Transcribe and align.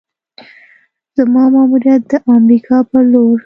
زما 1.17 1.43
ماموریت 1.53 2.01
د 2.11 2.13
امریکا 2.35 2.77
پر 2.89 3.03
لور: 3.11 3.37